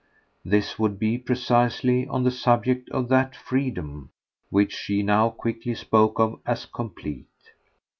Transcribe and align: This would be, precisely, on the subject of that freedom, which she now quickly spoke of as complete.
This 0.43 0.79
would 0.79 0.97
be, 0.97 1.19
precisely, 1.19 2.07
on 2.07 2.23
the 2.23 2.31
subject 2.31 2.89
of 2.89 3.07
that 3.09 3.35
freedom, 3.35 4.09
which 4.49 4.73
she 4.73 5.03
now 5.03 5.29
quickly 5.29 5.75
spoke 5.75 6.17
of 6.19 6.39
as 6.43 6.65
complete. 6.65 7.27